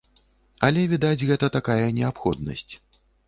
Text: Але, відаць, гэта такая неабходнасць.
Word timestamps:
Але, 0.67 0.85
відаць, 0.93 1.25
гэта 1.31 1.49
такая 1.57 1.85
неабходнасць. 1.99 2.69